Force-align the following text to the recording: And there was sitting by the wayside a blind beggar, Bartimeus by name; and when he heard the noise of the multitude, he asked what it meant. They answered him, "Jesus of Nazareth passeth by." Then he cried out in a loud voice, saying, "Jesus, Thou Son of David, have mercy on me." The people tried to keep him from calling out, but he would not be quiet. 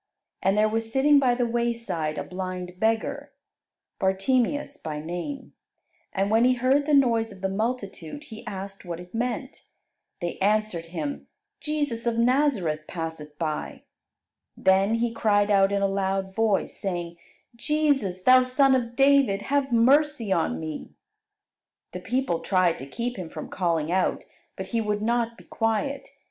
And 0.41 0.57
there 0.57 0.67
was 0.67 0.91
sitting 0.91 1.19
by 1.19 1.35
the 1.35 1.45
wayside 1.45 2.17
a 2.17 2.23
blind 2.23 2.79
beggar, 2.79 3.33
Bartimeus 3.99 4.75
by 4.77 4.99
name; 4.99 5.53
and 6.11 6.31
when 6.31 6.43
he 6.43 6.55
heard 6.55 6.87
the 6.87 6.93
noise 6.95 7.31
of 7.31 7.41
the 7.41 7.47
multitude, 7.47 8.23
he 8.23 8.43
asked 8.47 8.83
what 8.83 8.99
it 8.99 9.13
meant. 9.13 9.65
They 10.19 10.39
answered 10.39 10.85
him, 10.85 11.27
"Jesus 11.59 12.07
of 12.07 12.17
Nazareth 12.17 12.87
passeth 12.87 13.37
by." 13.37 13.83
Then 14.57 14.95
he 14.95 15.13
cried 15.13 15.51
out 15.51 15.71
in 15.71 15.83
a 15.83 15.87
loud 15.87 16.33
voice, 16.33 16.75
saying, 16.75 17.17
"Jesus, 17.55 18.23
Thou 18.23 18.41
Son 18.41 18.73
of 18.73 18.95
David, 18.95 19.43
have 19.43 19.71
mercy 19.71 20.31
on 20.31 20.59
me." 20.59 20.95
The 21.91 21.99
people 21.99 22.39
tried 22.39 22.79
to 22.79 22.87
keep 22.87 23.17
him 23.17 23.29
from 23.29 23.49
calling 23.49 23.91
out, 23.91 24.23
but 24.55 24.69
he 24.69 24.81
would 24.81 25.03
not 25.03 25.37
be 25.37 25.43
quiet. 25.43 26.09